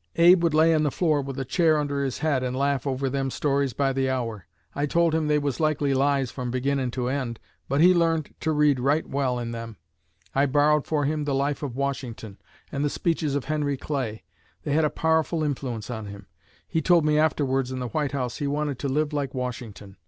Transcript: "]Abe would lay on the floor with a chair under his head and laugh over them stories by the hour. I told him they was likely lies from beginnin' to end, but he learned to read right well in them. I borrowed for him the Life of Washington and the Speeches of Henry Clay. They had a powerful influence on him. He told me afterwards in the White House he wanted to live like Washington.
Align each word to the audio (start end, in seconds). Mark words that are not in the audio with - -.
"]Abe 0.16 0.42
would 0.42 0.52
lay 0.52 0.74
on 0.74 0.82
the 0.82 0.90
floor 0.90 1.22
with 1.22 1.38
a 1.38 1.44
chair 1.44 1.78
under 1.78 2.02
his 2.02 2.18
head 2.18 2.42
and 2.42 2.56
laugh 2.56 2.88
over 2.88 3.08
them 3.08 3.30
stories 3.30 3.72
by 3.72 3.92
the 3.92 4.10
hour. 4.10 4.48
I 4.74 4.84
told 4.84 5.14
him 5.14 5.28
they 5.28 5.38
was 5.38 5.60
likely 5.60 5.94
lies 5.94 6.32
from 6.32 6.50
beginnin' 6.50 6.90
to 6.90 7.06
end, 7.06 7.38
but 7.68 7.80
he 7.80 7.94
learned 7.94 8.34
to 8.40 8.50
read 8.50 8.80
right 8.80 9.08
well 9.08 9.38
in 9.38 9.52
them. 9.52 9.76
I 10.34 10.46
borrowed 10.46 10.88
for 10.88 11.04
him 11.04 11.22
the 11.22 11.36
Life 11.36 11.62
of 11.62 11.76
Washington 11.76 12.38
and 12.72 12.84
the 12.84 12.90
Speeches 12.90 13.36
of 13.36 13.44
Henry 13.44 13.76
Clay. 13.76 14.24
They 14.64 14.72
had 14.72 14.84
a 14.84 14.90
powerful 14.90 15.44
influence 15.44 15.88
on 15.88 16.06
him. 16.06 16.26
He 16.66 16.82
told 16.82 17.04
me 17.04 17.16
afterwards 17.16 17.70
in 17.70 17.78
the 17.78 17.86
White 17.86 18.10
House 18.10 18.38
he 18.38 18.48
wanted 18.48 18.80
to 18.80 18.88
live 18.88 19.12
like 19.12 19.34
Washington. 19.34 19.98